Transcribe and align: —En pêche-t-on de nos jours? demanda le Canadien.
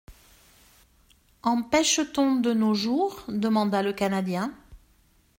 —En 1.43 1.61
pêche-t-on 1.61 2.37
de 2.37 2.53
nos 2.55 2.73
jours? 2.73 3.23
demanda 3.27 3.83
le 3.83 3.93
Canadien. 3.93 4.51